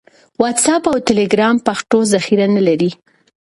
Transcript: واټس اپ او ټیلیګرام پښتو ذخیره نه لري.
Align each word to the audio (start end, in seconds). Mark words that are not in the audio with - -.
واټس 0.41 0.65
اپ 0.75 0.83
او 0.91 0.95
ټیلیګرام 1.07 1.55
پښتو 1.67 1.97
ذخیره 2.13 2.47
نه 2.55 2.61
لري. 2.67 2.91